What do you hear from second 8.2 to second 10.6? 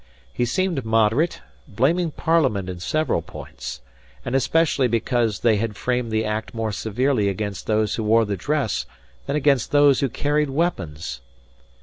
the dress than against those who carried